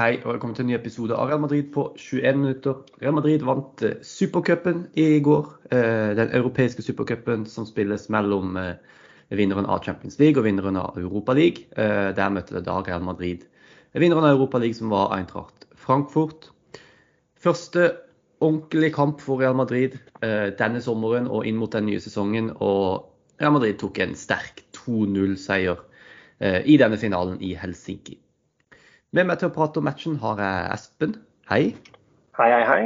[0.00, 2.78] Hei og velkommen til en ny episode av Real Madrid på 21 minutter.
[3.02, 5.50] Real Madrid vant eh, supercupen i går.
[5.76, 8.78] Eh, den europeiske supercupen som spilles mellom eh,
[9.36, 11.66] vinneren av Champions League og vinneren av Europa League.
[11.76, 13.44] Der møtte det da Real Madrid
[13.92, 16.48] vinneren av Europa League, som var Eintracht Frankfurt.
[17.36, 17.90] Første
[18.40, 22.54] ordentlig kamp for Real Madrid denne sommeren og inn mot den nye sesongen.
[22.56, 23.04] Og
[23.36, 25.84] Real Madrid tok en sterk 2-0-seier
[26.64, 28.16] i denne finalen i Helsinki.
[29.10, 31.14] Med meg til å prate om matchen har jeg Espen.
[31.50, 31.72] Hei.
[32.38, 32.82] Hei, hei, hei.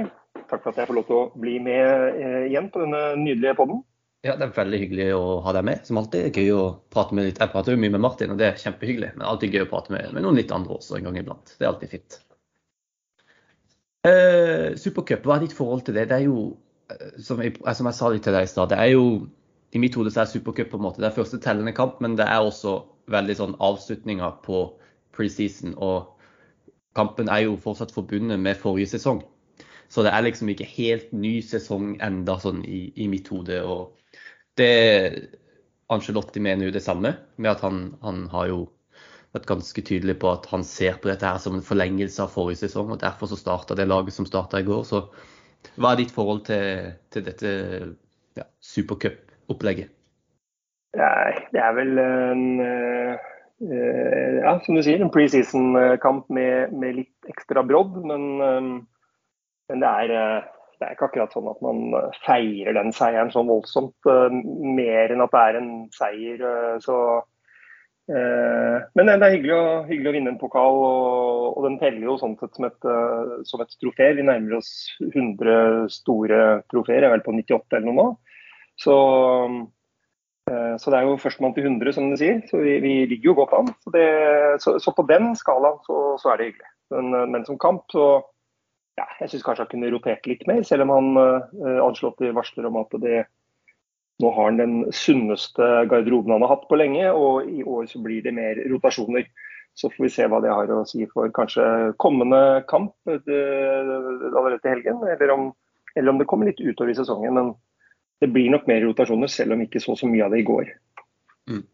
[0.48, 3.58] Takk for at jeg får lov til å bli med eh, igjen på denne nydelige
[3.58, 3.82] podden.
[4.24, 5.82] Ja, Det er veldig hyggelig å ha deg med.
[5.84, 6.62] Som alltid gøy å
[6.94, 7.42] prate med litt.
[7.44, 9.10] Jeg prater jo mye med Martin, og det er kjempehyggelig.
[9.18, 11.52] Men alltid gøy å prate med, med noen litt andre også en gang iblant.
[11.58, 12.16] Det er alltid fint.
[14.08, 16.06] Eh, Supercup, hva er ditt forhold til det?
[16.08, 16.46] Det er jo,
[16.88, 19.04] eh, som jeg, som jeg sa litt til deg i stad, det er jo
[19.76, 22.16] i mitt hode så er Supercup på en måte det er første tellende kamp, men
[22.16, 22.78] det er også
[23.12, 24.64] veldig sånn avslutninger på
[25.12, 25.76] preseason.
[25.76, 26.13] og
[26.96, 29.22] kampen er jo fortsatt forbundet med forrige sesong.
[29.88, 33.60] Så det er liksom ikke helt ny sesong enda sånn i, i mitt hode.
[33.62, 33.92] Og
[34.58, 34.70] det
[35.92, 38.60] Angelotti mener jo det samme, med at han, han, har jo
[39.34, 42.64] vært ganske tydelig på at han ser på dette her som en forlengelse av forrige
[42.64, 42.94] sesong.
[42.94, 44.86] og Derfor så starta det laget som starta i går.
[44.88, 45.04] Så
[45.76, 47.52] hva er ditt forhold til, til dette
[48.38, 49.92] ja, supercup-opplegget?
[50.94, 53.33] Nei, Det er vel en Eh,
[53.70, 57.96] ja, som du sier, en preseason-kamp med, med, litt ekstra brodd.
[58.06, 58.72] Men, eh,
[59.70, 60.48] men det, er, eh,
[60.78, 61.84] det, er, ikke akkurat sånn at man
[62.24, 63.96] feirer den seieren sånn voldsomt.
[64.04, 66.42] Mer enn at det er en seier.
[66.84, 66.98] Så,
[68.04, 72.18] men det er hyggelig å, hyggelig å vinne en pokal, og, og, den teller jo
[72.20, 72.90] sånn sett som et,
[73.48, 74.10] som et trofé.
[74.18, 74.74] Vi nærmer oss
[75.06, 78.10] 100 store trofeer, jeg er vel på 98 eller noe nå.
[78.84, 78.98] Så
[79.54, 79.83] Eh,
[80.78, 82.40] så det er jo førstemann til 100, som de sier.
[82.50, 83.70] Så vi, vi ligger jo godt an.
[83.84, 84.06] Så, det,
[84.60, 86.70] så, så på den skalaen så, så, er det hyggelig.
[86.94, 88.08] Men, eh, men som kamp så
[88.98, 92.68] ja, jeg syns kanskje han kunne rotert litt mer, selv om han uh, Ancelotti varsler
[92.68, 93.24] om at det,
[94.22, 97.98] nå har han den sunneste garderoben han har hatt på lenge, og i år så
[98.04, 99.26] blir det mer rotasjoner.
[99.74, 101.64] Så får vi se hva det har å si for kanskje
[101.98, 105.48] kommende kamp allerede til helgen, eller om,
[105.96, 107.34] eller om det kommer litt utover i sesongen.
[107.34, 107.50] Men
[108.20, 110.46] det blir nok mer rotasjoner, selv om vi ikke så så mye av det i
[110.48, 110.70] går.
[111.50, 111.64] Mm.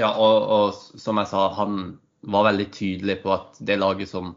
[0.00, 4.34] Ja, og, og, som jeg sa, han var veldig tydelig på at det laget som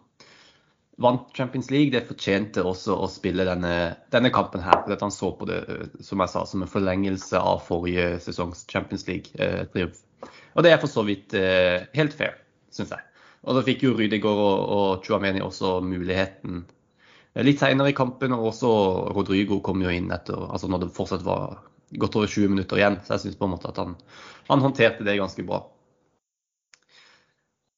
[0.99, 3.73] vant Champions League, det fortjente også å spille denne,
[4.13, 4.83] denne kampen her.
[4.83, 5.61] For han så på det
[6.03, 10.01] som jeg sa, som en forlengelse av forrige sesongs Champions League-triumf.
[10.03, 12.35] Eh, og det er for så vidt eh, helt fair,
[12.75, 13.05] syns jeg.
[13.47, 16.65] Og da fikk jo Rydegaard og, og Chuameni også muligheten
[17.45, 18.69] litt senere i kampen, og også
[19.15, 21.59] Rodrigo kom jo inn etter, altså når det fortsatt var
[21.97, 22.99] godt over 20 minutter igjen.
[23.05, 23.95] Så jeg syns på en måte at han,
[24.49, 25.63] han, håndterte det ganske bra.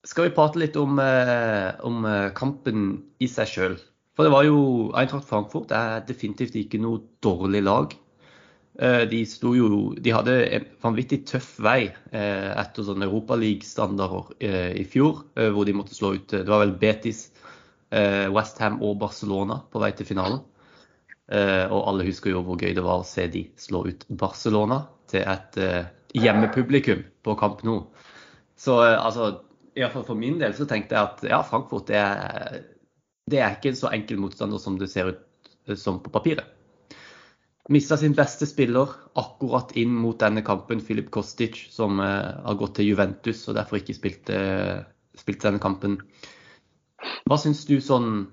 [0.07, 3.79] Skal vi prate litt om, eh, om eh, kampen i seg sjøl?
[4.17, 7.93] For det var jo Eintracht Frankfurt er definitivt ikke noe dårlig lag.
[8.81, 9.21] Eh, de,
[9.55, 14.33] jo, de hadde en vanvittig tøff vei etter sånn europaligastandarder
[14.79, 15.21] i fjor,
[15.53, 17.29] hvor de måtte slå ut Det var vel Betis
[17.91, 20.39] Eh, Westham og Barcelona på vei til finalen.
[21.31, 24.85] Eh, og alle husker jo hvor gøy det var å se de slå ut Barcelona
[25.11, 27.89] til et eh, hjemmepublikum på Camp Nou.
[28.55, 29.33] Så altså,
[29.75, 32.63] iallfall for min del så tenkte jeg at ja, Frankfurt det er,
[33.27, 36.47] det er ikke en så enkel motstander som det ser ut som på papiret.
[37.71, 42.89] Mista sin beste spiller akkurat inn mot denne kampen, Filip Kostic, som har gått til
[42.89, 44.39] Juventus og derfor ikke spilte,
[45.19, 45.99] spilte denne kampen.
[47.29, 48.27] Hva syns du sånn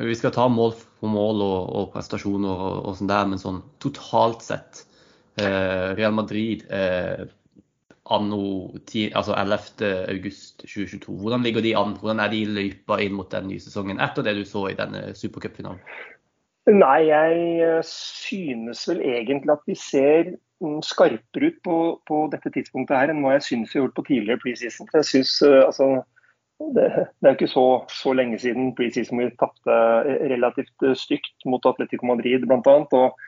[0.00, 3.60] Vi skal ta mål for mål og, og prestasjoner og, og, sånn der, men sånn
[3.82, 4.84] totalt sett
[5.40, 7.26] eh, Real Madrid eh,
[8.10, 8.42] anno
[8.86, 11.14] 10, altså 11.8.2022.
[11.20, 11.94] Hvordan ligger de an?
[12.00, 15.10] Hvordan er de løypa inn mot den nye sesongen etter det du så i denne
[15.18, 15.82] supercupfinalen?
[16.70, 22.52] Nei, jeg eh, synes vel egentlig at de ser mm, skarpere ut på, på, dette
[22.52, 24.90] tidspunktet her enn hva jeg syns vi har gjort på tidligere preseason.
[24.94, 25.88] Jeg synes, uh, altså,
[26.60, 26.86] det,
[27.20, 29.76] det er ikke så, så lenge siden preseason vi tapte
[30.30, 32.76] relativt stygt mot Atletico Madrid bl.a.
[32.84, 33.20] Og,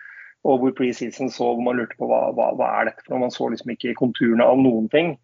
[0.42, 3.24] og hvor preseason så hvor man lurte på hva, hva, hva er dette for noe.
[3.24, 5.14] Man så liksom ikke konturene av noen ting.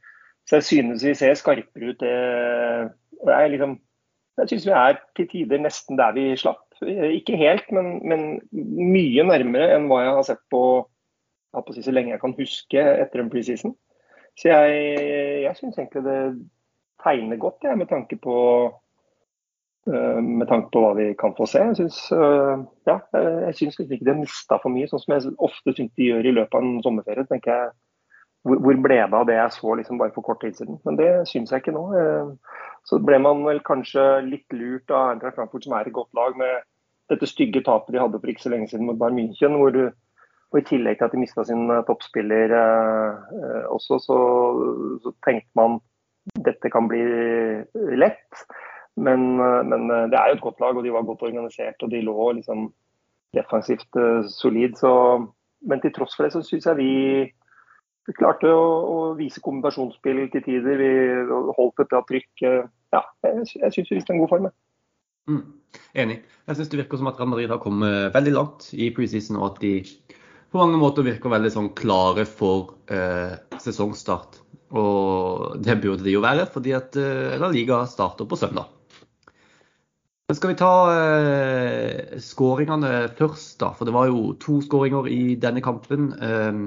[0.49, 2.01] Så jeg synes vi ser skarpere ut.
[2.01, 2.13] Det,
[3.29, 3.77] jeg, liksom,
[4.41, 6.65] jeg synes vi er til tider nesten der vi slapp.
[6.81, 10.63] Ikke helt, men, men mye nærmere enn hva jeg har sett på,
[11.53, 13.75] på så lenge jeg kan huske etter en preseason.
[14.39, 15.03] Så jeg,
[15.43, 16.21] jeg syns egentlig det
[17.03, 18.37] tegner godt, jeg, med tanke på
[19.89, 21.65] uh, med tanke på hva vi kan få se.
[21.71, 23.01] Jeg syns uh, ja,
[23.51, 26.65] ikke de mista for mye, sånn som jeg ofte syns de gjør i løpet av
[26.65, 27.29] en sommerferie.
[27.31, 27.77] tenker jeg
[28.47, 30.79] hvor, ble det av det jeg så liksom bare for kort tid siden?
[30.87, 31.83] Men det syns jeg ikke nå.
[32.87, 36.39] Så ble man vel kanskje litt lurt av Eintracht Frankfurt, som er et godt lag,
[36.39, 36.63] med
[37.13, 39.59] dette stygge tapet de hadde for ikke så lenge siden mot Bayern München.
[39.59, 39.89] hvor du
[40.49, 44.19] og I tillegg til at de mista sin toppspiller eh, også, så,
[45.05, 45.77] så, tenkte man
[46.35, 47.03] dette kan bli
[47.99, 48.45] lett.
[48.99, 52.01] Men, men, det er jo et godt lag, og de var godt organisert og de
[52.03, 52.69] lå liksom
[53.37, 53.99] defensivt
[54.33, 54.75] solid.
[54.81, 54.93] Så,
[55.71, 56.93] men til tross for det så syns jeg vi,
[58.09, 60.83] vi klarte å, å, vise kombinasjonsspill til tider.
[60.83, 60.91] Vi
[61.61, 62.33] holdt et bra trykk.
[62.95, 64.51] Ja, jeg, jeg syns vi viste en god form.
[65.29, 65.43] Mm,
[66.03, 66.23] enig.
[66.49, 69.53] Jeg syns det virker som at Real Madrid har kommet veldig langt i preseason, og
[69.53, 69.75] at de
[70.49, 74.41] på mange måter virker veldig sånn klare for eh, sesongstart.
[74.77, 78.69] Og det burde de jo være, fordi at eh, La Liga starter på søndag.
[80.29, 83.73] Men skal vi ta eh, skåringene først, da?
[83.73, 86.11] For det var jo to skåringer i denne kampen.
[86.21, 86.61] Eh,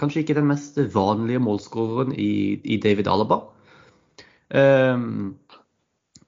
[0.00, 3.42] kanskje ikke den mest vanlige målskåreren i, i David Alaba.
[4.48, 4.96] Eh,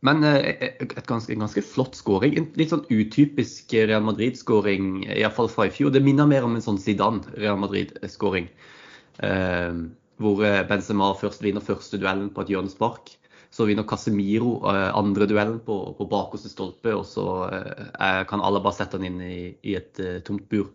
[0.04, 2.36] men eh, et ganske, en ganske flott skåring.
[2.36, 5.94] En litt sånn utypisk Real Madrid-skåring, iallfall fra i fjor.
[5.96, 8.50] Det minner mer om en sånn Zidane-Real Madrid-skåring.
[9.24, 9.86] Eh,
[10.20, 13.14] hvor eh, Benzema først vinner første duellen på et hjørnespark.
[13.54, 18.62] Så vinner Casemiro eh, andre duellen på, på bakerste stolpe, og så eh, kan alle
[18.64, 20.72] bare sette han inn i, i et tomt bur.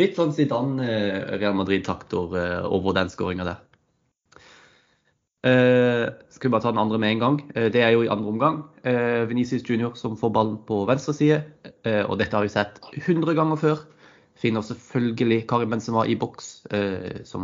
[0.00, 2.38] Litt sånn Zidane-Real Madrid-takter
[2.70, 3.66] over den skåringa der.
[5.40, 7.36] Uh, skal vi bare ta den andre med en gang.
[7.56, 8.58] Uh, det er jo i andre omgang.
[8.84, 11.38] Uh, Venicius Junior som får ballen på venstre side.
[11.86, 13.80] Uh, og dette har vi sett 100 ganger før.
[14.40, 16.62] Finner selvfølgelig Karim Benzema i boks,
[17.28, 17.42] som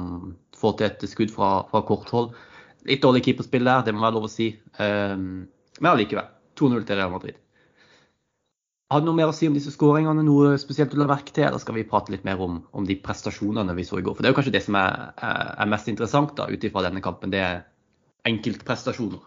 [0.57, 2.31] får til et skudd fra, fra kort hold.
[2.87, 4.53] Litt dårlig keeperspill der, det må være lov å si.
[4.79, 6.31] men allikevel.
[6.57, 7.37] 2-0 til Real Madrid.
[8.87, 10.23] Har du noe mer å si om disse skåringene?
[10.23, 11.49] Noe spesielt du la merke til?
[11.49, 14.15] Eller skal vi prate litt mer om, om, de prestasjonene vi så i går?
[14.15, 17.03] For det er jo kanskje det som er, er, mest interessant da, ut ifra denne
[17.03, 17.33] kampen.
[17.35, 17.65] Det er
[18.31, 19.25] enkeltprestasjoner?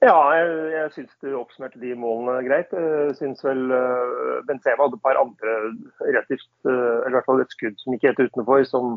[0.00, 2.72] Ja, jeg, jeg syns du oppsummerte de målene greit.
[2.72, 5.58] Jeg syns vel uh, Benzema hadde et par andre
[6.06, 8.94] relativt, uh, eller i hvert fall et skudd som gikk helt utenfor, som,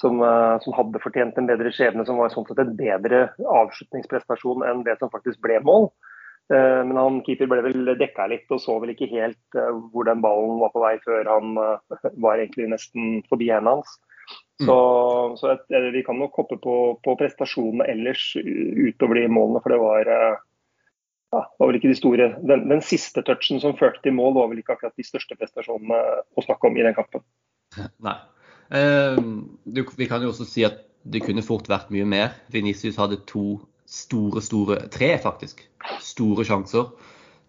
[0.00, 4.66] som, uh, som, hadde fortjent en bedre skjebne, som var sånn sett en bedre avslutningsprestasjon
[4.68, 5.90] enn det som faktisk ble mål.
[6.46, 9.56] Men han keeper ble vel dekka litt og så vel ikke helt
[9.90, 11.56] hvor den ballen var på vei før han
[12.22, 13.96] var egentlig nesten forbi hendene hans.
[14.60, 14.66] Mm.
[14.66, 14.76] Så,
[15.36, 19.80] så et, vi kan nok hoppe på, på, prestasjonene ellers utover de målene, for det
[19.82, 20.38] var eh,
[21.34, 24.48] ja, var vel ikke de store den, den, siste touchen som førte til mål, var
[24.52, 26.00] vel ikke akkurat de største prestasjonene
[26.32, 27.26] å snakke om i den kampen.
[28.00, 28.16] Nei.
[28.70, 29.20] Eh,
[29.64, 32.34] du, vi kan jo også si at det kunne fort vært mye mer.
[32.52, 35.62] Venicius hadde to store, store Tre, faktisk.
[36.02, 36.90] Store sjanser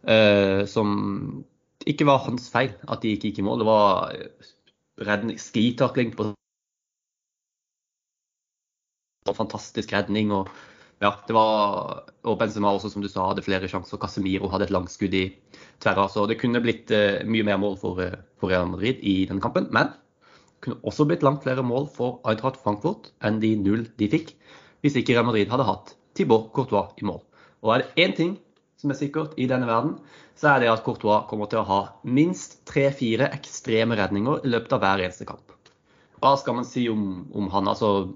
[0.05, 1.43] eh, som
[1.87, 3.61] ikke var hans feil at de ikke gikk i mål.
[3.63, 4.15] Det var
[5.07, 6.31] redning, skitakling på
[9.35, 10.31] fantastisk redning.
[10.31, 10.49] og
[11.01, 13.99] ja, det var, og Benzema også, som du sa, hadde flere sjanser.
[14.01, 15.27] Casemiro hadde et langskudd i
[15.83, 16.07] tverra.
[16.09, 18.01] Så det kunne blitt uh, mye mer mål for,
[18.39, 19.69] for, Real Madrid i denne kampen.
[19.71, 19.93] Men
[20.63, 24.33] kunne også blitt langt flere mål for Eintracht Frankfurt enn de null de fikk,
[24.81, 27.21] hvis ikke Real Madrid hadde hatt Tibor Courtois i mål.
[27.65, 28.35] Og er det én ting
[28.77, 29.97] som er sikkert i denne verden,
[30.37, 34.75] så er det at Courtois kommer til å ha minst tre-fire ekstreme redninger i løpet
[34.77, 35.53] av hver eneste kamp.
[36.21, 37.69] Hva skal man si om, om han?
[37.69, 38.13] Altså,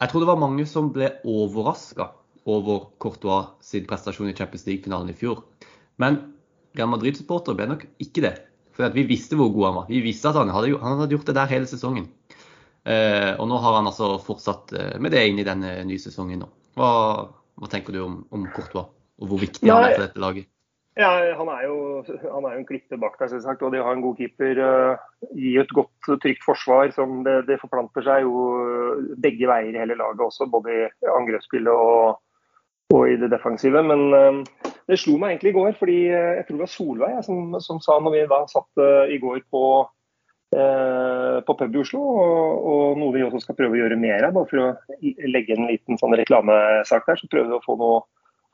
[0.00, 2.10] jeg tror det var mange som ble overraska
[2.44, 5.44] over Courtois sin prestasjon i Champions League-finalen i fjor.
[6.00, 6.20] Men
[6.76, 8.34] Real Madrid-supportere ble nok ikke det.
[8.74, 9.90] For vi visste hvor god han var.
[9.90, 12.08] Vi visste at han hadde, han hadde gjort det der hele sesongen.
[12.84, 16.42] Eh, og nå har han altså fortsatt eh, med det inn i denne nye sesongen
[16.44, 16.48] nå.
[16.76, 16.88] Hva,
[17.56, 18.90] hva tenker du om, om, Courtois,
[19.22, 19.72] og hvor viktig Nei.
[19.72, 20.50] han er for dette laget?
[20.94, 21.76] Ja, Han er jo,
[22.06, 23.64] han er jo en klippe bak der, selvsagt.
[23.66, 24.60] Og de har en god keeper.
[24.62, 25.90] Uh, gi et godt,
[26.22, 26.92] trygt forsvar.
[26.94, 28.44] som det, det, forplanter seg jo
[29.18, 30.46] begge veier i hele laget også.
[30.52, 32.20] Både i angrepsspillet og,
[32.94, 33.82] og, i det defensive.
[33.82, 37.20] Men uh, det slo meg egentlig i går, fordi uh, jeg tror det var Solveig
[37.26, 39.66] som, som, sa når vi da satt i går på,
[40.54, 44.36] på pub i Oslo, og, og, noe vi også skal prøve å gjøre mer av.
[44.36, 48.04] Bare for å legge en liten sånn reklamesak der, så prøver vi å få noe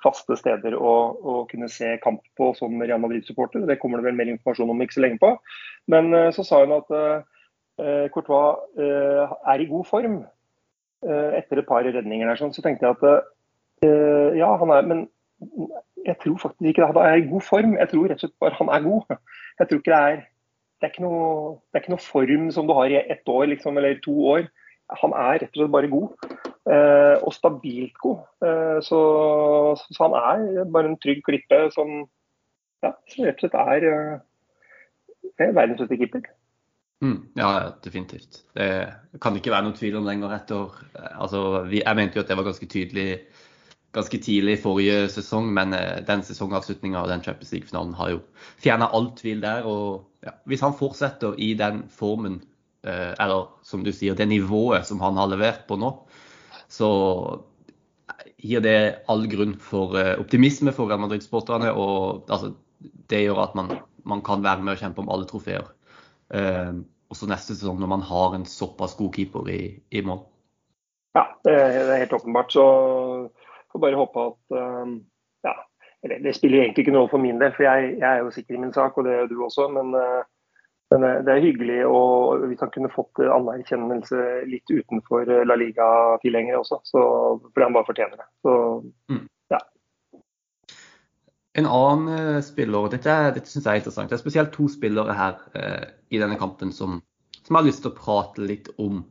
[0.04, 3.66] faste steder å, å, kunne se kamp på som Real Madrid-supporter.
[3.68, 5.34] Det kommer det vel mer informasjon om ikke så lenge på.
[5.92, 10.22] Men uh, så sa hun at eh, Courtois eh, er i god form
[11.00, 12.36] etter et par redninger der.
[12.36, 12.52] Sånn.
[12.52, 14.98] Så tenkte jeg at ja, han er Men
[16.06, 16.90] jeg tror faktisk ikke det.
[16.92, 17.76] han er i god form.
[17.78, 19.16] Jeg tror rett og slett bare han er god.
[19.58, 20.20] Jeg tror ikke det er
[20.80, 23.76] det er, noe, det er ikke noe, form som du har i ett år liksom,
[23.76, 24.46] eller to år.
[25.02, 26.30] Han er rett og slett bare god.
[26.70, 28.22] Eh, og stabilt god.
[28.46, 29.00] Eh, så,
[29.76, 31.92] så, han er bare en trygg klippe som,
[32.84, 36.24] ja, som rett og slett er, eh, er verdens beste keeper.
[37.04, 37.50] Mm, ja,
[37.84, 38.42] definitivt.
[38.56, 38.70] Det
[39.20, 40.80] kan ikke være noen tvil om lenger etter
[41.14, 43.06] altså, vi, Jeg mente jo at det var ganske tydelig
[43.92, 48.20] ganske tidlig i forrige sesong, men eh, den sesongavslutninga og den Champions League-finalen har jo
[48.62, 49.66] fjerna all tvil der.
[49.66, 52.40] og ja, Hvis han fortsetter i den formen,
[52.86, 55.92] eh, eller som du sier, det nivået som han har levert på nå,
[56.70, 56.90] så
[58.38, 61.74] gir det all grunn for eh, optimisme for Real Madrid-sporterne.
[61.74, 62.54] Og altså,
[63.10, 63.74] det gjør at man,
[64.06, 65.66] man, kan være med og kjempe om alle trofeer.
[67.10, 70.22] Også neste sesong, når man har en såpass god keeper i, i mål.
[71.18, 72.52] Ja, det er helt åpenbart.
[72.54, 72.64] Så
[73.72, 74.98] får bare håpe at um,
[75.46, 75.54] ja,
[76.04, 78.56] eller Det spiller egentlig ikke noe for min del, for jeg, jeg, er jo sikker
[78.56, 79.68] i min sak, og det er du også.
[79.72, 80.22] Men, uh,
[80.90, 86.80] men det er hyggelig og hvis han kunne fått anerkjennelse litt utenfor La Liga-tilhengere også.
[86.88, 87.02] Så,
[87.46, 88.26] for han bare fortjener det.
[88.42, 88.54] Så,
[89.12, 89.20] mm.
[89.54, 89.60] ja.
[91.60, 94.10] En annen spiller, dette, dette syns jeg er interessant.
[94.10, 97.00] Det er spesielt to spillere her eh, i denne kampen som,
[97.40, 99.02] som, jeg har lyst til å prate litt om.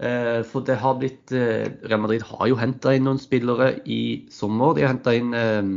[0.00, 4.26] Eh, for det har blitt eh, Real Madrid har jo henta inn noen spillere i
[4.32, 4.72] sommer.
[4.76, 5.72] De har henta inn eh,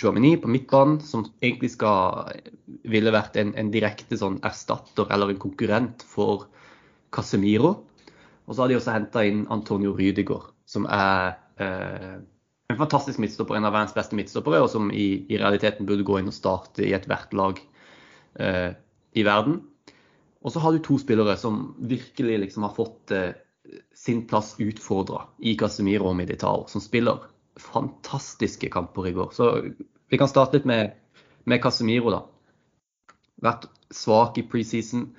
[0.00, 2.32] Jomini på midtbanen, som egentlig skal,
[2.88, 6.48] ville vært en, en direkte sånn erstatter eller en konkurrent for
[7.12, 7.74] Casemiro.
[8.48, 12.16] Og så har de også henta inn Antonio Rydegård, som er eh,
[12.70, 16.16] en fantastisk midtstopper, en av verdens beste midtstoppere, og som i, i, realiteten burde gå
[16.20, 17.60] inn og starte i ethvert lag
[18.40, 18.72] eh,
[19.12, 19.60] i verden.
[20.40, 23.34] Og så har du to spillere som virkelig liksom har fått eh,
[23.94, 27.26] sin plass utfordra i Casemiro og Militao, som spiller
[27.60, 29.34] fantastiske kamper i går.
[29.36, 29.50] Så
[30.10, 30.94] vi kan starte litt med,
[31.44, 32.22] med Casemiro, da.
[33.40, 35.10] Vært svak i preseason.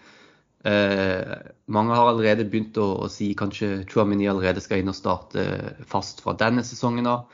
[0.66, 1.36] Eh,
[1.74, 5.46] mange har allerede begynt å, å si kanskje Chouamini allerede skal inn og starte
[5.90, 7.32] fast fra denne sesongen av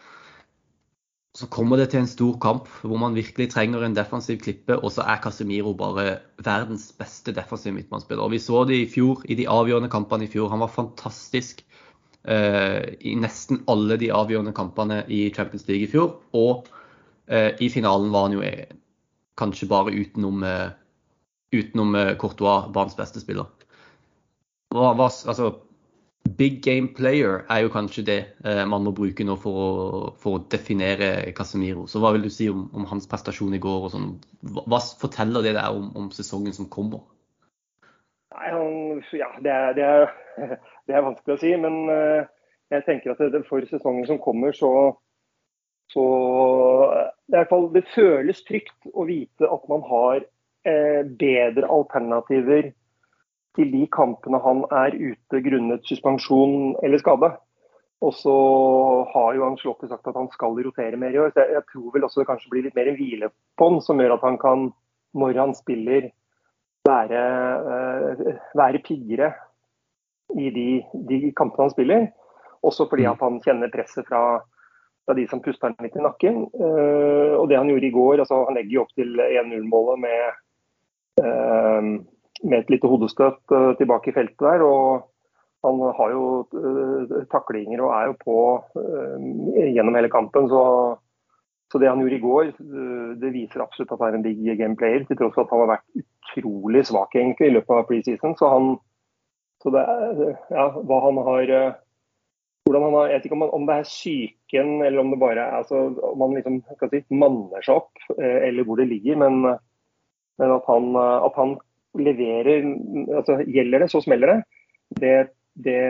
[1.37, 4.89] så kommer det til en stor kamp hvor man virkelig trenger en defensiv klippe, og
[4.95, 8.23] så er Casemiro bare verdens beste defensive midtmannsspiller.
[8.23, 10.49] Og Vi så det i fjor, i de avgjørende kampene i fjor.
[10.49, 11.61] Han var fantastisk
[12.25, 16.17] eh, i nesten alle de avgjørende kampene i Champions League i fjor.
[16.33, 16.65] Og
[17.29, 18.73] eh, i finalen var han jo eh,
[19.37, 20.71] kanskje bare utenom, uh,
[21.53, 23.45] utenom Courtois banens beste spiller.
[24.73, 25.51] Hva, hva, altså,
[26.35, 29.67] Big game player er jo kanskje det eh, man må bruke nå for å,
[30.21, 31.85] for å, definere Casemiro.
[31.87, 33.85] Så hva vil du si om, om hans prestasjon i går?
[33.85, 34.07] og sånn?
[34.41, 37.03] Hva, hva forteller det deg om, om, sesongen som kommer?
[38.33, 40.09] Nei, han, ja, det er, det, er,
[40.89, 41.53] det er, vanskelig å si.
[41.61, 42.25] Men uh,
[42.73, 44.71] jeg tenker at det, for sesongen som kommer, så,
[45.93, 46.07] så
[47.29, 52.73] det, fall, det, føles trygt å vite at man har uh, bedre alternativer
[53.57, 57.33] til de kampene han er ute grunnet suspensjon eller skade.
[58.05, 58.33] Og så
[59.13, 61.31] har jo Angelotti sagt at han skal rotere mer i år.
[61.33, 64.01] så jeg, jeg, tror vel også det kanskje blir litt mer hvile på han, som
[64.01, 64.67] gjør at han kan,
[65.17, 66.11] når han spiller,
[66.87, 67.23] være,
[67.67, 69.31] uh, være piggere
[70.37, 70.67] i de,
[71.09, 72.05] de, kampene han spiller.
[72.63, 74.21] Også fordi at han kjenner presset fra,
[75.05, 76.43] fra de som puster han litt i nakken.
[76.53, 80.37] Uh, og det han gjorde i går, altså han legger jo opp til 1-0-målet med
[81.25, 81.97] uh,
[82.43, 84.63] med et lite hodestøt uh, tilbake i feltet der.
[84.65, 85.07] og
[85.65, 88.37] Han har jo uh, taklinger og er jo på
[88.77, 90.49] uh, gjennom hele kampen.
[90.51, 90.61] Så,
[91.71, 92.51] så, det han gjorde i går,
[93.21, 95.03] det viser absolutt at han er en big game player.
[95.07, 96.05] Til tross for at han har vært
[96.37, 98.37] utrolig svak egentlig i løpet av preseason.
[98.39, 98.77] Så han
[99.63, 100.19] så det er,
[100.53, 101.51] ja, hva han har
[102.67, 105.39] hvordan han har, Jeg vet ikke om, om det er psyken eller om det bare
[105.41, 105.79] er altså,
[106.11, 106.59] om han liksom,
[106.91, 109.17] si, manner seg opp, eller hvor det ligger.
[109.23, 109.39] Men,
[110.37, 111.55] men at, han, at han
[111.99, 112.65] leverer
[113.17, 114.37] altså Gjelder det, så smeller det.
[115.01, 115.15] Det,
[115.65, 115.81] det,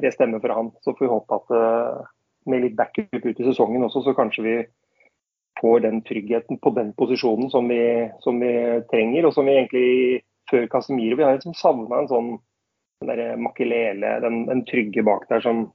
[0.00, 0.72] det stemmer for han.
[0.84, 2.08] Så får vi håpe at uh,
[2.48, 4.56] med litt backup ut i sesongen også, så kanskje vi
[5.60, 7.82] får den tryggheten på den posisjonen som vi,
[8.24, 8.52] som vi
[8.92, 9.28] trenger.
[9.28, 9.88] Og som vi egentlig
[10.48, 12.30] før Casemiro Vi har liksom savna en sånn
[12.98, 15.68] den der makelele, den, den, trygge bak der som,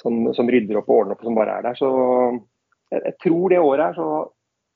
[0.00, 1.76] som, som, rydder opp og ordner opp, som bare er der.
[1.76, 1.90] Så
[2.88, 4.08] jeg, jeg tror det året her så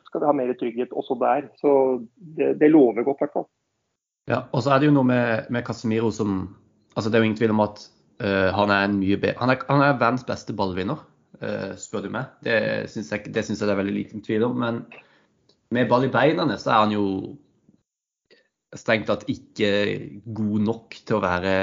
[0.05, 1.49] skal vi ha mer trygghet også der.
[1.63, 1.73] Så
[2.37, 3.49] det, det lover godt, i hvert fall.
[4.31, 6.43] Ja, og så er det jo noe med, med Casemiro som
[6.95, 7.81] altså Det er jo ingen tvil om at
[8.23, 11.01] uh, han er en mye bedre Han er, han er verdens beste ballvinner,
[11.43, 12.35] uh, spør du meg.
[12.45, 12.59] Det
[12.93, 14.61] syns jeg, det synes jeg det er veldig liten tvil om.
[14.63, 14.85] Men
[15.75, 17.07] med ball i beina så er han jo
[18.77, 19.73] strengt tatt ikke
[20.33, 21.57] god nok til å være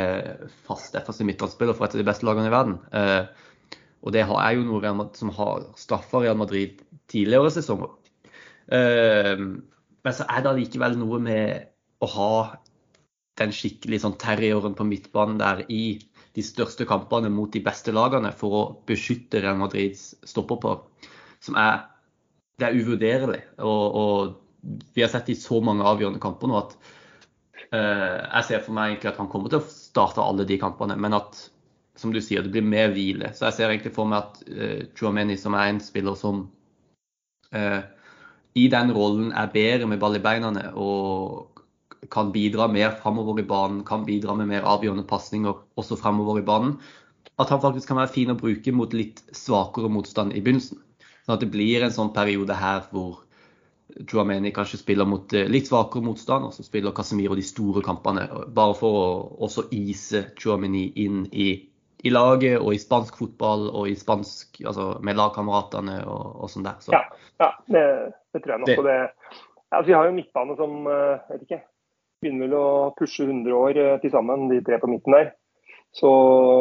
[0.67, 2.75] fast FAC midtbanespiller for et av de beste lagene i verden.
[2.91, 7.95] Uh, og det er jo noe som har straffa Real Madrid tidligere sesonger.
[8.69, 11.68] men så er det allikevel noe med
[11.99, 12.33] å ha
[13.39, 15.99] den skikkelig sånn terrieren på midtbanen der i
[16.35, 20.83] de største kampene mot de beste lagene for å beskytte Real Madrids stopperpar,
[21.43, 21.81] som er
[22.59, 23.41] det er uvurderlig.
[23.63, 24.39] Og, og,
[24.91, 26.73] vi har sett i så mange avgjørende kamper nå at
[27.71, 31.15] jeg ser for meg egentlig at han kommer til å starte alle de kampene, men
[31.15, 31.37] at
[31.99, 33.31] som du sier, det blir mer hvile.
[33.35, 36.45] Så jeg ser egentlig for meg at uh, Chouameni, som er en spiller som
[37.55, 37.81] uh,
[38.57, 41.58] i den rollen er bedre med ball i beina og
[42.11, 46.45] kan bidra mer framover i banen, kan bidra med mer avgjørende pasninger også framover i
[46.47, 46.77] banen,
[47.39, 50.79] at han faktisk kan være fin å bruke mot litt svakere motstand i begynnelsen.
[51.25, 53.23] Sånn at det blir en sånn periode her hvor
[53.89, 58.27] Drameni kanskje spiller mot eh, litt svakere motstand, og så spiller Casemiro de store kampene.
[58.53, 59.07] Bare for å
[59.47, 61.49] også ise Drameni inn i,
[62.03, 66.67] i, laget og i spansk fotball og i spansk, altså med lagkameratene og, og sånn
[66.67, 66.77] der.
[66.85, 66.93] Så.
[66.93, 67.01] Ja,
[67.41, 67.83] ja det,
[68.35, 68.69] det, tror jeg nok.
[68.69, 68.85] Det.
[68.85, 69.41] Det,
[69.71, 71.61] altså, vi har jo midtbane som jeg vet ikke,
[72.21, 75.31] begynner vel å pushe 100 år eh, til sammen, de tre på midten der.
[75.95, 76.09] Så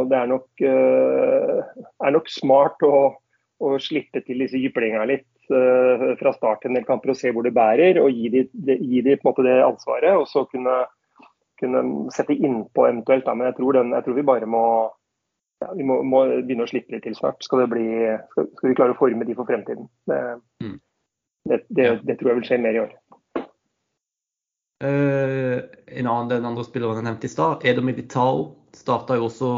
[0.09, 2.93] det er nok, er nok smart å,
[3.61, 7.47] å slippe til disse jyplingene litt uh, fra start en del kamper og se hvor
[7.47, 10.15] det bærer, og gi dem de, de, det ansvaret.
[10.17, 10.79] Og så kunne,
[11.61, 11.83] kunne
[12.15, 13.27] sette innpå eventuelt.
[13.27, 13.35] Da.
[13.35, 14.65] Men jeg tror, den, jeg tror, vi bare må,
[15.65, 17.43] ja, vi må, må, begynne å slippe det til snart.
[17.45, 17.89] Skal, det bli,
[18.33, 19.89] skal, skal, vi klare å forme de for fremtiden.
[20.09, 20.23] Det,
[20.65, 20.77] mm.
[21.53, 21.63] det,
[22.05, 22.97] det tror jeg vil skje mer i år.
[24.79, 25.59] Uh,
[25.91, 28.45] en annen den andre spilleren jeg nevnte i stad, Edo Militao,
[28.77, 29.51] starta jo også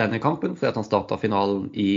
[0.00, 1.90] denne kampen fordi han starta finalen i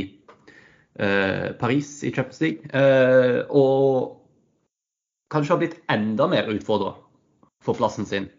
[1.00, 2.70] Eh, Paris i Champions League.
[2.72, 4.22] Eh, og
[5.32, 6.94] kanskje har blitt enda mer utfordra
[7.66, 8.30] for plassen sin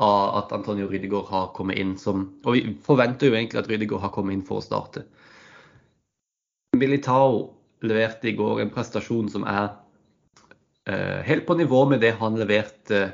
[0.00, 4.04] av at Antonio Rydegård har kommet inn som Og vi forventer jo egentlig at Rydegård
[4.04, 5.04] har kommet inn for å starte.
[6.76, 7.52] Militao
[7.84, 9.74] leverte i går en prestasjon som er
[11.26, 13.08] helt på nivå med det han leverte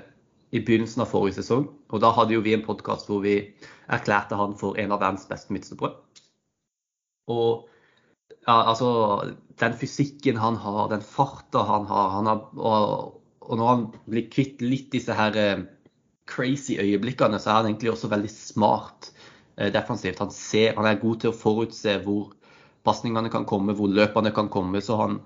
[0.52, 1.66] i begynnelsen av forrige sesong.
[1.92, 3.38] Og da hadde jo vi en podkast hvor vi
[3.92, 5.97] erklærte han for en av verdens beste midtstoppere.
[7.32, 7.68] Og
[8.47, 8.90] ja, altså,
[9.61, 14.28] den fysikken han har, den farta han har, han har og, og, når han blir
[14.32, 15.64] kvitt litt disse her eh,
[16.28, 19.12] crazy øyeblikkene, så er han egentlig også veldig smart
[19.56, 20.21] eh, defensivt.
[20.23, 22.35] Han, ser, han er god til å forutse hvor
[22.87, 24.82] pasningene kan komme, hvor løpene kan komme.
[24.82, 25.21] Så han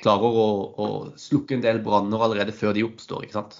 [0.00, 3.26] klarer å, å slukke en del branner allerede før de oppstår.
[3.26, 3.58] ikke sant?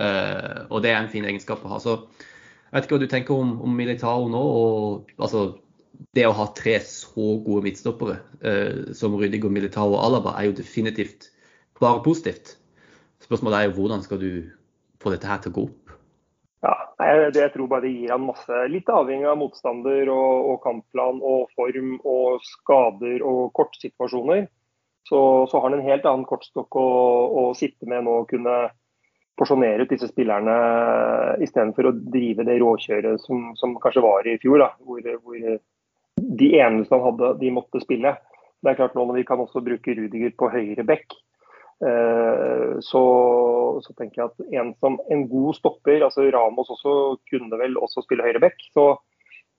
[0.00, 1.80] Eh, og det er en fin egenskap å ha.
[1.82, 4.40] Så jeg vet ikke hva du tenker om, om Militao nå.
[4.40, 5.50] og altså
[6.16, 10.56] det å ha tre så gode midtstoppere eh, som Rydiger, Militao og Alaba, er jo
[10.58, 11.30] definitivt
[11.80, 12.56] bare positivt.
[13.22, 14.32] Spørsmålet er jo hvordan skal du
[15.02, 15.94] få dette her til å gå opp?
[16.62, 20.60] Ja, jeg, jeg tror bare det gir han masse, litt avhengig av motstander og, og
[20.62, 24.46] kampplan og form og skader og kortsituasjoner.
[25.08, 25.18] Så,
[25.50, 26.86] så har han en helt annen kortstokk å,
[27.42, 28.54] å sitte med nå og kunne
[29.42, 30.54] porsjonere ut disse spillerne
[31.42, 35.58] istedenfor å drive det råkjøret som, som kanskje var i fjor, da, hvor, hvor
[36.22, 38.14] de eneste han hadde, de måtte spille.
[38.62, 41.16] Det er klart nå når vi kan også bruke Rudiger på høyre bekk,
[41.82, 43.04] eh, så,
[43.82, 48.04] så, tenker jeg at en, som, en god stopper, altså Ramos også kunne vel også
[48.06, 48.62] spille høyre bekk.
[48.76, 48.86] Så,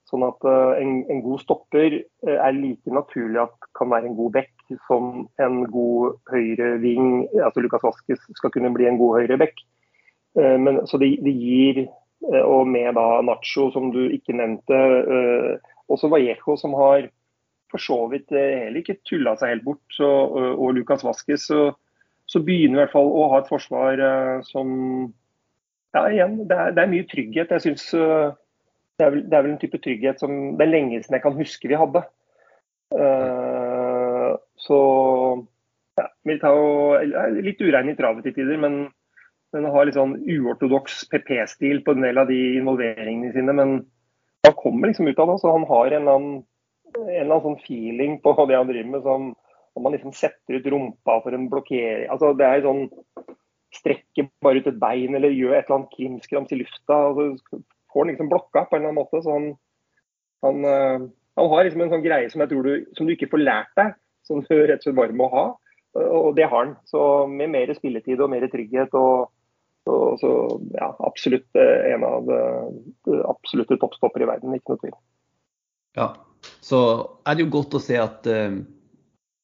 [0.08, 4.20] sånn at eh, en, en, god stopper eh, er like naturlig at kan være en
[4.20, 4.53] god bekk
[4.88, 9.62] som en god høyre ving, altså Lukas Vaskes skal kunne bli en god høyre bekk.
[10.34, 11.84] Men, så det, det gir,
[12.42, 14.80] og med da Nacho, som du ikke nevnte,
[15.94, 17.06] også Vallejo, som har
[17.74, 20.10] for så vidt eh, heller ikke tulla seg helt bort, så,
[20.54, 21.72] og Lukas Vaskes, så,
[22.30, 24.06] så, begynner i hvert fall å ha et forsvar
[24.50, 24.70] som
[25.94, 27.52] Ja, igjen, det er, det er mye trygghet.
[27.54, 28.34] Jeg synes uh,
[28.98, 31.70] det, det, er vel, en type trygghet som det er lenge siden jeg kan huske
[31.70, 32.02] vi hadde.
[32.90, 33.63] Uh,
[34.60, 34.80] så
[36.00, 38.88] ja, Militao er litt urein i travet til tider, men,
[39.54, 43.54] men har litt sånn uortodoks PP-stil på en del av de involveringene sine.
[43.54, 43.82] men
[44.44, 45.40] han kommer liksom ut av det.
[45.40, 46.44] så Han har en eller, annen,
[46.96, 49.32] en eller annen sånn feeling på det han driver med, som
[49.74, 52.84] om han liksom setter ut rumpa for en blokkering altså Det er sånn
[53.74, 56.98] Strekker bare ut et bein eller gjør et eller annet krimskrams i lufta.
[57.18, 57.24] så
[57.90, 59.22] får han liksom blokka på en eller annen måte.
[59.26, 59.48] så han,
[60.46, 61.08] han, uh,
[61.40, 63.74] han har liksom en sånn greie som jeg tror du, som du ikke får lært
[63.82, 63.96] deg,
[64.28, 65.46] som du rett og slett bare må ha.
[65.94, 66.76] Og det har han.
[66.90, 69.32] Så med mer spilletid og mer trygghet og
[69.84, 70.30] så, så
[70.72, 74.94] ja, absolutt eh, en av de absolutte toppstopper i verden, ikke noe tvil.
[76.00, 76.08] Ja,
[76.64, 76.80] så
[77.28, 78.56] er det jo godt å se at uh,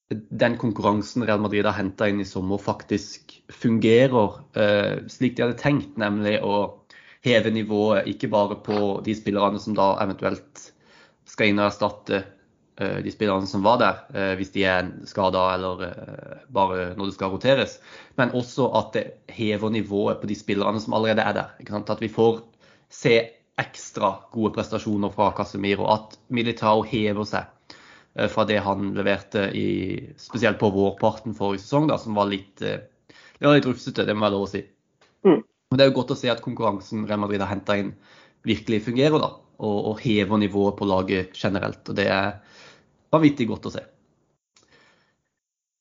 [0.09, 5.59] den konkurransen Real Madrid har henta inn i sommer, faktisk fungerer uh, slik de hadde
[5.59, 6.87] tenkt, nemlig å
[7.27, 10.69] heve nivået ikke bare på de spillerne som da eventuelt
[11.27, 12.38] skal inn og erstatte Eh,
[13.03, 17.15] de spillerne som var der, eh, hvis de er skada eller eh, bare når det
[17.17, 17.77] skal roteres.
[18.17, 21.51] Men også at det hever nivået på de spillerne som allerede er der.
[21.79, 22.41] At vi får
[22.89, 23.15] se
[23.59, 25.89] ekstra gode prestasjoner fra Casemiro.
[25.91, 27.55] At Militao hever seg
[28.31, 33.45] fra det han leverte i, spesielt på vårparten forrige sesong, da, som var litt, det
[33.45, 34.63] var litt rufsete, det må være lov å si.
[35.27, 35.43] Mm.
[35.69, 37.91] Men Det er jo godt å se at konkurransen Real Madrid har henta inn,
[38.47, 39.29] virkelig fungerer, da.
[39.59, 41.83] Og, og, hever nivået på laget generelt.
[41.91, 42.39] Og det er
[43.13, 43.83] vanvittig godt å se.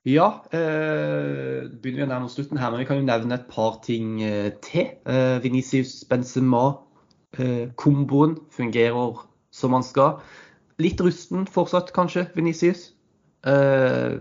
[0.09, 3.51] Ja, eh, begynner vi å nærme oss slutten her, men vi kan jo nevne et
[3.51, 4.87] par ting eh, til.
[5.05, 9.15] Eh, Venicius Benzema-komboen eh, fungerer
[9.51, 10.11] som man skal.
[10.81, 12.93] Litt rusten fortsatt, kanskje, Venicius.
[13.45, 14.13] Eh,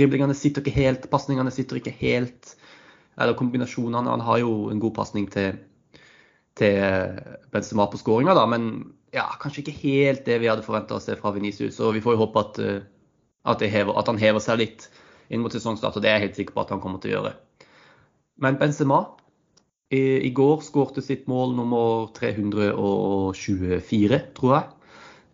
[0.00, 2.56] driblingene sitter ikke helt, pasningene sitter ikke helt
[3.20, 4.10] eller kombinasjonene.
[4.10, 5.52] Han har jo en god pasning til,
[6.58, 6.76] til
[7.52, 8.62] Benzema på skåringa, men
[9.14, 11.80] ja, kanskje ikke helt det vi hadde forventa å se fra Venicius.
[11.82, 12.82] Og vi får jo håpe at, eh,
[13.50, 14.90] at, hever, at, han hever seg litt
[15.30, 17.16] inn mot sesongstart, og det er jeg helt sikker på at han kommer til å
[17.18, 17.32] gjøre.
[18.40, 19.00] Men Benzema
[19.90, 24.64] i, i går skårte sitt mål nummer 324, tror jeg.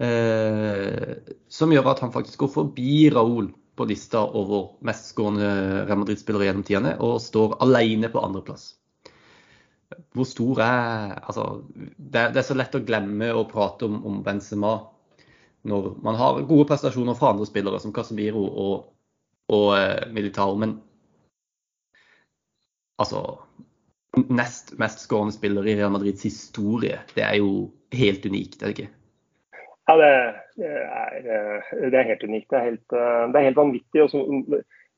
[0.06, 1.12] Eh,
[1.48, 6.64] som gjør at han faktisk går forbi Raúl på lista over mestskårende Real Madrid-spillere gjennom
[6.64, 8.74] tidene, og står alene på andreplass.
[10.14, 14.00] Hvor stor er Altså, det er, det er, så lett å glemme å prate om,
[14.06, 14.76] om, Benzema
[15.66, 18.84] når man har gode prestasjoner fra andre spillere, som Casemiro og,
[19.50, 20.76] og eh, Militao, men
[23.02, 23.24] altså
[24.30, 24.70] Nest
[25.02, 28.92] skårende spiller i Real Madrids historie, det er jo helt unikt, er det ikke?
[29.88, 30.12] Ja, det,
[30.56, 32.48] det, er, eh, det er, helt unikt.
[32.50, 34.02] Det er helt, eh, det er helt vanvittig.
[34.02, 34.22] Også,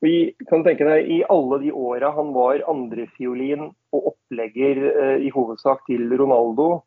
[0.04, 5.32] vi kan tenke deg, I alle de åra han var andrefiolin og opplegger eh, i
[5.34, 6.84] hovedsak til Ronaldo.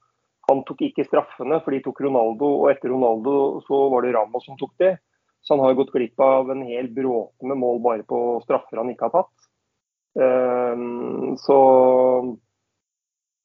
[0.50, 3.34] Han tok ikke straffene, for de tok Ronaldo, og etter Ronaldo
[3.67, 4.95] så var det Ramos som tok det.
[5.41, 8.91] Så han har gått glipp av en hel bråte med mål bare på straffer han
[8.93, 9.47] ikke har tatt.
[10.12, 11.58] Um, så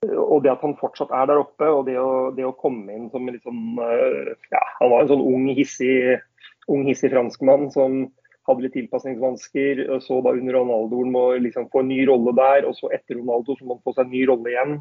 [0.06, 3.08] og det at han fortsatt er der oppe, og det å, det å komme inn
[3.10, 6.20] som liksom ja, Han var en sånn ung, hissig,
[6.68, 8.04] ung, hissig franskmann som
[8.46, 9.82] hadde litt tilpasningsvansker.
[10.04, 13.56] Så da under Ronaldo må liksom få en ny rolle der, og så etter Ronaldo
[13.56, 14.76] så må han få seg en ny rolle igjen.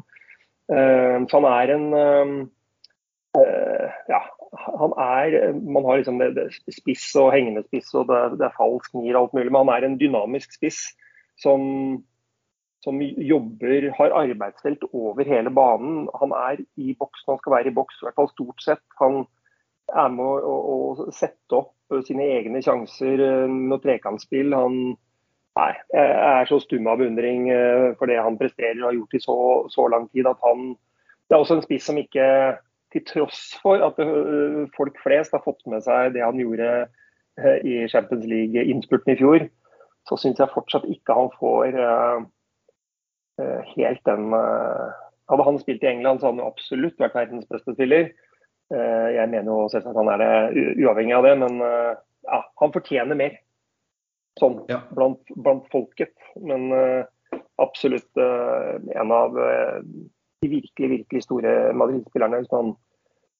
[0.66, 4.18] Uh, så han er en uh, Ja,
[4.80, 8.56] han er Man har liksom det, det spiss og hengende spiss, og det, det er
[8.56, 10.80] falsk nier og alt mulig, men han er en dynamisk spiss
[11.38, 12.02] som
[12.86, 16.04] som jobber, har arbeidsfelt over hele banen.
[16.20, 18.84] Han er i boks når han skal være i boks, i hvert fall stort sett.
[19.00, 19.24] Han
[19.90, 21.75] er med å, å sette opp
[22.06, 24.54] sine egne sjanser eh, med trekantspill.
[24.56, 24.78] Han
[25.56, 29.22] nei, er så stum av beundring eh, for det han presterer og har gjort i
[29.24, 29.38] så,
[29.72, 30.74] så, lang tid at han
[31.26, 32.26] Det er også en spiss som ikke,
[32.94, 36.86] til tross for at eh, folk flest har fått med seg det han gjorde
[37.68, 39.42] i Champions League-innspurten i fjor,
[40.08, 41.74] så syns jeg fortsatt ikke han får
[43.74, 48.08] helt den Hadde han spilt i England, så hadde han absolutt vært verdens beste spiller.
[48.74, 53.18] Eh, jeg mener jo selvsagt han er det uavhengig av det, men ja, han fortjener
[53.18, 53.36] mer.
[54.36, 54.82] Sånn ja.
[54.92, 56.12] blant, blant, folket.
[56.36, 56.68] Men
[57.62, 59.38] absolutt en av
[60.42, 62.42] de virkelig, virkelig store Madrid-spillerne.
[62.42, 62.74] Hvis man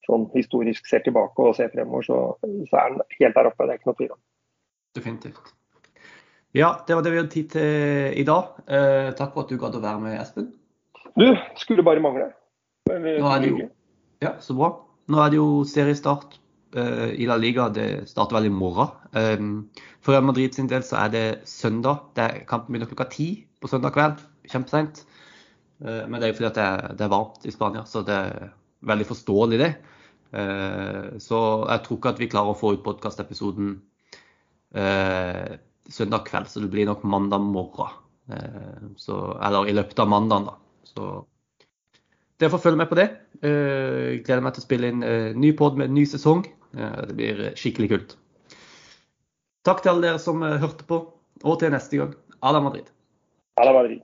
[0.07, 2.19] sånn historisk ser tilbake og ser fremover, så,
[2.71, 3.67] så er han helt der oppe.
[3.67, 4.21] Det er ikke noe tvil om.
[4.97, 5.53] Definitivt.
[6.57, 8.55] Ja, det var det vi hadde tid til i dag.
[8.65, 10.49] Eh, takk for at du gadd å være med, Espen.
[11.17, 11.27] Du,
[11.61, 12.31] skulle bare mangle.
[12.89, 13.67] Nå er det jo,
[14.23, 14.71] ja, så bra.
[15.13, 16.39] Nå er det jo seriestart
[16.77, 17.69] uh, i La Liga.
[17.73, 18.95] Det starter vel i morgen.
[19.13, 19.51] Um,
[20.05, 22.09] for Real Madrid sin del så er det søndag.
[22.17, 23.29] Det er Kampen begynner klokka ti
[23.63, 24.23] på søndag kveld.
[24.51, 25.05] Kjempeseint.
[25.83, 28.03] Uh, men det er jo fordi at det er, det er, varmt i Spania, så
[28.07, 28.49] det er
[28.87, 29.73] veldig forståelig, det.
[30.37, 31.39] Uh, så
[31.71, 33.77] jeg tror ikke at vi klarer å få ut podkastepisoden
[35.89, 37.95] søndag kveld, så det blir nok mandag morgen.
[38.33, 40.57] Eh, så, eller i løpet av mandagen, da.
[40.87, 41.11] Så
[42.41, 43.09] dere får følge med på det.
[43.41, 46.45] Eh, gleder meg til å spille inn eh, ny pod med en ny sesong.
[46.77, 48.11] Det blir skikkelig kult.
[49.65, 50.99] Takk til alle dere som hørte på,
[51.41, 52.13] og til neste gang.
[52.45, 52.91] Ala Madrid.
[53.63, 54.03] Ala Madrid.